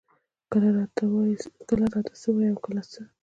[1.69, 3.09] کله راته څۀ وائي او کله څۀ ـ